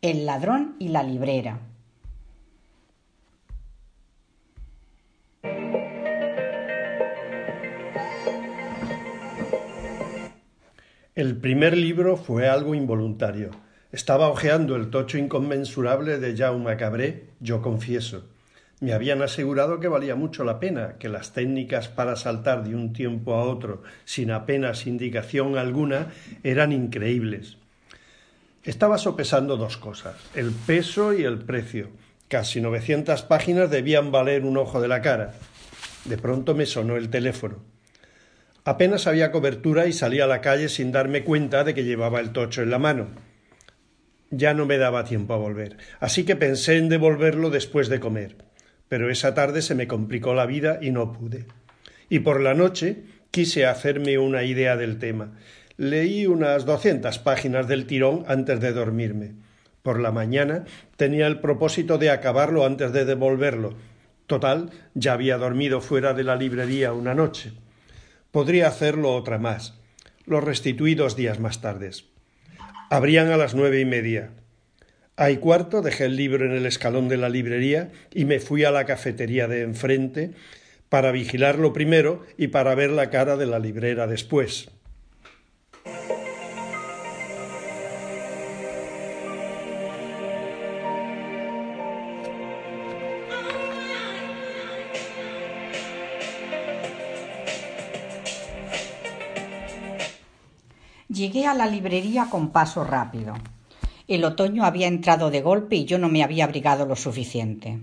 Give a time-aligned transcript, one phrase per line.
[0.00, 1.58] El ladrón y la librera.
[11.16, 13.50] El primer libro fue algo involuntario.
[13.90, 18.28] Estaba hojeando el tocho inconmensurable de Jaume Cabré, yo confieso.
[18.78, 22.92] Me habían asegurado que valía mucho la pena, que las técnicas para saltar de un
[22.92, 26.12] tiempo a otro sin apenas indicación alguna
[26.44, 27.57] eran increíbles.
[28.64, 31.90] Estaba sopesando dos cosas, el peso y el precio.
[32.28, 35.34] Casi novecientas páginas debían valer un ojo de la cara.
[36.04, 37.56] De pronto me sonó el teléfono.
[38.64, 42.32] Apenas había cobertura y salí a la calle sin darme cuenta de que llevaba el
[42.32, 43.06] tocho en la mano.
[44.30, 48.36] Ya no me daba tiempo a volver, así que pensé en devolverlo después de comer.
[48.88, 51.46] Pero esa tarde se me complicó la vida y no pude.
[52.10, 55.32] Y por la noche quise hacerme una idea del tema.
[55.78, 59.36] Leí unas doscientas páginas del tirón antes de dormirme.
[59.84, 60.64] Por la mañana
[60.96, 63.76] tenía el propósito de acabarlo antes de devolverlo.
[64.26, 67.52] Total, ya había dormido fuera de la librería una noche.
[68.32, 69.78] Podría hacerlo otra más.
[70.26, 71.92] Lo restituí dos días más tarde.
[72.90, 74.30] Abrían a las nueve y media.
[75.16, 78.72] A cuarto dejé el libro en el escalón de la librería y me fui a
[78.72, 80.32] la cafetería de enfrente
[80.88, 84.72] para vigilarlo primero y para ver la cara de la librera después.
[101.18, 103.34] Llegué a la librería con paso rápido.
[104.06, 107.80] El otoño había entrado de golpe y yo no me había abrigado lo suficiente.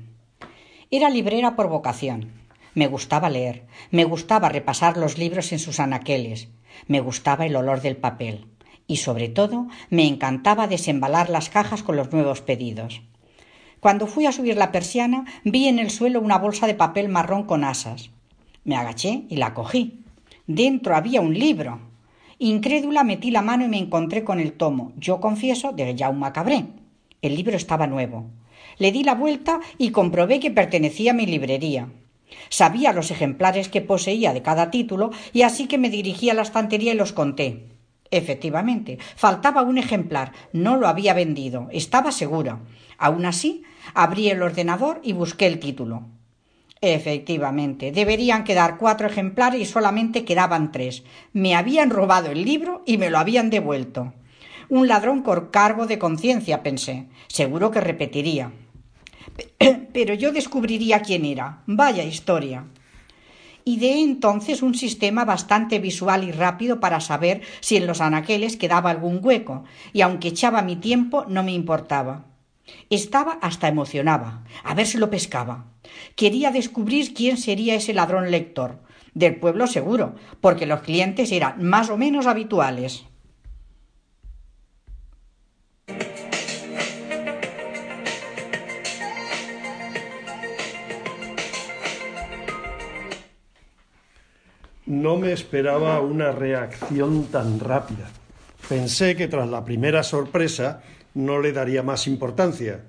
[0.89, 2.31] Era librera por vocación.
[2.75, 6.47] Me gustaba leer, me gustaba repasar los libros en sus anaqueles,
[6.87, 8.45] me gustaba el olor del papel
[8.87, 13.01] y sobre todo me encantaba desembalar las cajas con los nuevos pedidos.
[13.81, 17.43] Cuando fui a subir la persiana vi en el suelo una bolsa de papel marrón
[17.43, 18.11] con asas.
[18.63, 20.05] Me agaché y la cogí.
[20.47, 21.94] Dentro había un libro.
[22.37, 26.65] Incrédula metí la mano y me encontré con el tomo, yo confieso, de Jaume Cabré.
[27.21, 28.25] El libro estaba nuevo.
[28.77, 31.87] Le di la vuelta y comprobé que pertenecía a mi librería.
[32.49, 36.41] Sabía los ejemplares que poseía de cada título y así que me dirigí a la
[36.41, 37.67] estantería y los conté.
[38.11, 40.33] Efectivamente, faltaba un ejemplar.
[40.51, 41.69] No lo había vendido.
[41.71, 42.59] Estaba segura.
[42.97, 43.63] Aún así,
[43.93, 46.03] abrí el ordenador y busqué el título.
[46.93, 51.03] Efectivamente, deberían quedar cuatro ejemplares y solamente quedaban tres.
[51.33, 54.13] Me habían robado el libro y me lo habían devuelto.
[54.69, 57.07] Un ladrón con cargo de conciencia, pensé.
[57.27, 58.51] Seguro que repetiría.
[59.93, 61.63] Pero yo descubriría quién era.
[61.65, 62.65] Vaya historia.
[63.63, 68.91] Ideé entonces un sistema bastante visual y rápido para saber si en los anaqueles quedaba
[68.91, 72.25] algún hueco, y aunque echaba mi tiempo, no me importaba.
[72.89, 74.43] Estaba hasta emocionaba.
[74.63, 75.65] A ver si lo pescaba.
[76.15, 78.79] Quería descubrir quién sería ese ladrón lector.
[79.13, 83.05] Del pueblo seguro, porque los clientes eran más o menos habituales.
[94.85, 98.09] No me esperaba una reacción tan rápida.
[98.69, 100.83] Pensé que tras la primera sorpresa
[101.15, 102.83] no le daría más importancia.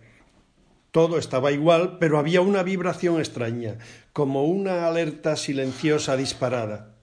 [0.90, 3.78] Todo estaba igual, pero había una vibración extraña,
[4.12, 6.94] como una alerta silenciosa disparada.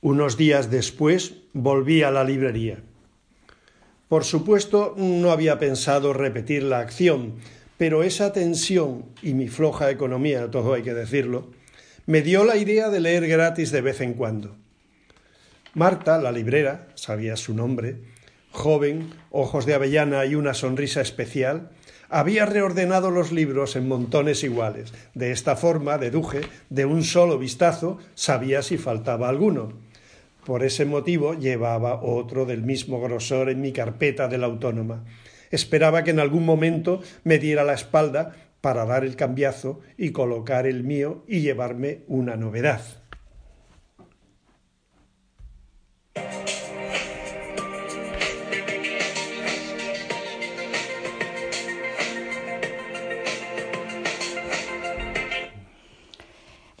[0.00, 2.82] Unos días después volví a la librería.
[4.08, 7.36] Por supuesto, no había pensado repetir la acción,
[7.76, 11.50] pero esa tensión y mi floja economía, todo hay que decirlo,
[12.06, 14.56] me dio la idea de leer gratis de vez en cuando.
[15.74, 18.00] Marta, la librera, sabía su nombre,
[18.58, 21.70] joven, ojos de avellana y una sonrisa especial,
[22.10, 24.92] había reordenado los libros en montones iguales.
[25.14, 29.72] De esta forma, deduje, de un solo vistazo, sabía si faltaba alguno.
[30.44, 35.04] Por ese motivo llevaba otro del mismo grosor en mi carpeta de la autónoma.
[35.50, 40.66] Esperaba que en algún momento me diera la espalda para dar el cambiazo y colocar
[40.66, 42.80] el mío y llevarme una novedad.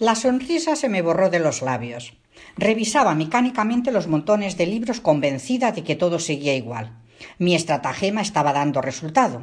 [0.00, 2.12] La sonrisa se me borró de los labios.
[2.56, 7.02] Revisaba mecánicamente los montones de libros convencida de que todo seguía igual.
[7.38, 9.42] Mi estratagema estaba dando resultado.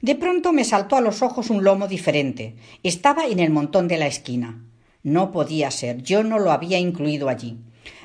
[0.00, 2.54] De pronto me saltó a los ojos un lomo diferente.
[2.84, 4.62] Estaba en el montón de la esquina.
[5.02, 7.58] No podía ser, yo no lo había incluido allí.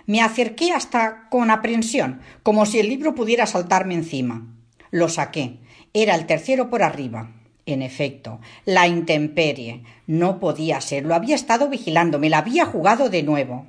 [0.07, 4.47] Me acerqué hasta con aprensión, como si el libro pudiera saltarme encima.
[4.89, 5.59] Lo saqué.
[5.93, 7.40] Era el tercero por arriba.
[7.65, 9.83] En efecto, la intemperie.
[10.07, 11.05] No podía ser.
[11.05, 12.19] Lo había estado vigilando.
[12.19, 13.65] Me la había jugado de nuevo.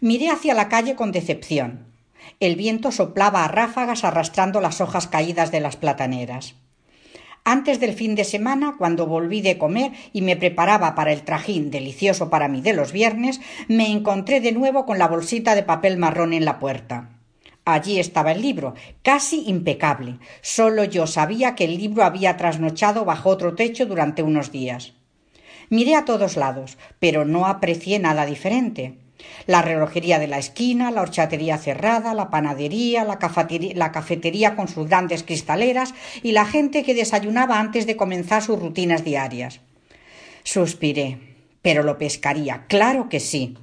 [0.00, 1.86] Miré hacia la calle con decepción.
[2.40, 6.54] El viento soplaba a ráfagas arrastrando las hojas caídas de las plataneras.
[7.44, 11.70] Antes del fin de semana, cuando volví de comer y me preparaba para el trajín
[11.70, 15.96] delicioso para mí de los viernes, me encontré de nuevo con la bolsita de papel
[15.96, 17.19] marrón en la puerta.
[17.72, 20.18] Allí estaba el libro, casi impecable.
[20.40, 24.94] Solo yo sabía que el libro había trasnochado bajo otro techo durante unos días.
[25.68, 28.98] Miré a todos lados, pero no aprecié nada diferente.
[29.46, 34.68] La relojería de la esquina, la horchatería cerrada, la panadería, la cafetería, la cafetería con
[34.68, 39.60] sus grandes cristaleras y la gente que desayunaba antes de comenzar sus rutinas diarias.
[40.42, 41.18] Suspiré.
[41.62, 43.58] Pero lo pescaría, claro que sí.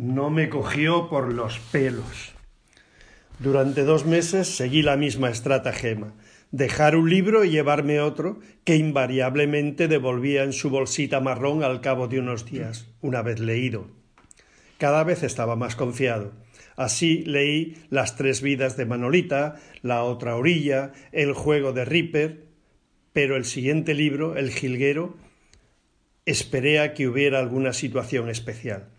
[0.00, 2.32] No me cogió por los pelos.
[3.40, 6.14] Durante dos meses seguí la misma estratagema
[6.52, 12.06] dejar un libro y llevarme otro que invariablemente devolvía en su bolsita marrón al cabo
[12.06, 13.88] de unos días, una vez leído.
[14.78, 16.30] Cada vez estaba más confiado.
[16.76, 22.44] Así leí Las tres vidas de Manolita, La otra orilla, El juego de Ripper,
[23.12, 25.16] pero el siguiente libro, El jilguero,
[26.24, 28.90] esperé a que hubiera alguna situación especial.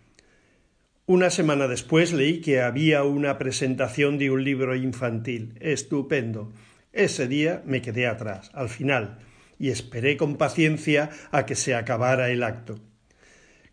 [1.10, 5.54] Una semana después leí que había una presentación de un libro infantil.
[5.58, 6.52] Estupendo.
[6.92, 9.18] Ese día me quedé atrás, al final,
[9.58, 12.78] y esperé con paciencia a que se acabara el acto.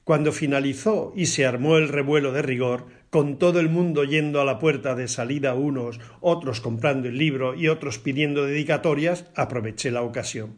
[0.03, 4.45] Cuando finalizó y se armó el revuelo de rigor, con todo el mundo yendo a
[4.45, 10.01] la puerta de salida unos, otros comprando el libro y otros pidiendo dedicatorias, aproveché la
[10.01, 10.55] ocasión.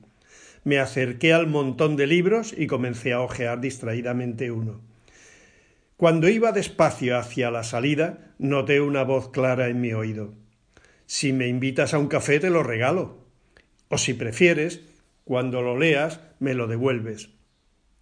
[0.64, 4.88] Me acerqué al montón de libros y comencé a hojear distraídamente uno.
[6.00, 10.34] Cuando iba despacio hacia la salida, noté una voz clara en mi oído.
[11.08, 13.18] Si me invitas a un café te lo regalo.
[13.90, 14.80] O si prefieres,
[15.26, 17.32] cuando lo leas, me lo devuelves.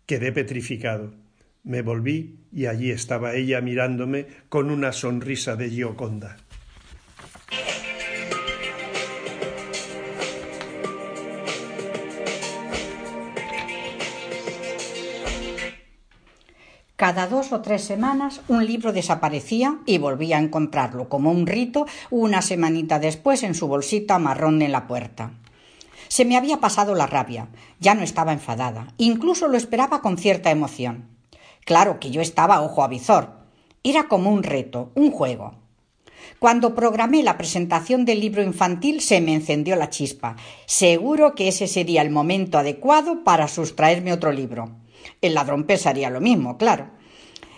[0.06, 1.16] Quedé petrificado.
[1.64, 6.38] Me volví y allí estaba ella mirándome con una sonrisa de Gioconda.
[16.98, 21.86] Cada dos o tres semanas un libro desaparecía y volvía a encontrarlo como un rito
[22.10, 25.34] una semanita después en su bolsita marrón en la puerta.
[26.08, 27.50] Se me había pasado la rabia,
[27.80, 31.08] ya no estaba enfadada, incluso lo esperaba con cierta emoción.
[31.66, 33.30] Claro que yo estaba ojo a visor.
[33.84, 35.54] Era como un reto, un juego.
[36.40, 40.36] Cuando programé la presentación del libro infantil se me encendió la chispa.
[40.66, 44.72] Seguro que ese sería el momento adecuado para sustraerme otro libro.
[45.22, 46.90] El ladrón pensaría lo mismo, claro.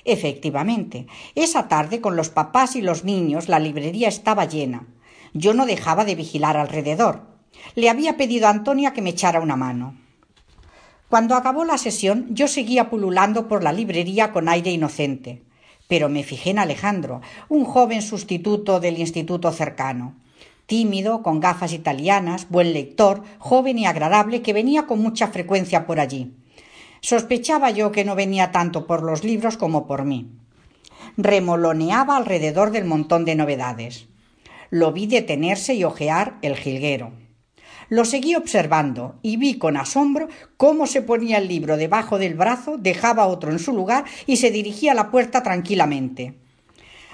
[0.06, 4.88] Efectivamente, esa tarde con los papás y los niños la librería estaba llena.
[5.34, 7.28] Yo no dejaba de vigilar alrededor.
[7.76, 9.96] Le había pedido a Antonia que me echara una mano.
[11.10, 15.44] Cuando acabó la sesión, yo seguía pululando por la librería con aire inocente.
[15.88, 20.16] Pero me fijé en Alejandro, un joven sustituto del instituto cercano.
[20.68, 26.00] Tímido, con gafas italianas, buen lector, joven y agradable, que venía con mucha frecuencia por
[26.00, 26.32] allí.
[27.02, 30.30] Sospechaba yo que no venía tanto por los libros como por mí.
[31.18, 34.08] Remoloneaba alrededor del montón de novedades.
[34.70, 37.12] Lo vi detenerse y ojear el jilguero.
[37.90, 40.28] Lo seguí observando y vi con asombro
[40.58, 44.52] cómo se ponía el libro debajo del brazo, dejaba otro en su lugar y se
[44.52, 46.36] dirigía a la puerta tranquilamente.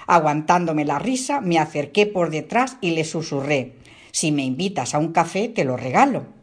[0.06, 3.76] Aguantándome la risa, me acerqué por detrás y le susurré
[4.12, 6.35] Si me invitas a un café, te lo regalo.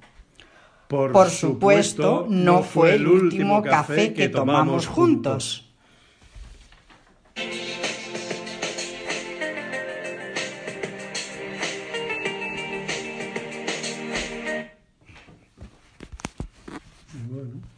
[1.11, 5.72] Por, supuesto, no fue el último café que tomamos juntos.